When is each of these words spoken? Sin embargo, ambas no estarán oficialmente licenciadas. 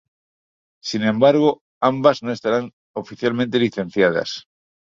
Sin 0.81 1.03
embargo, 1.03 1.61
ambas 1.79 2.23
no 2.23 2.31
estarán 2.31 2.71
oficialmente 2.95 3.59
licenciadas. 3.59 4.47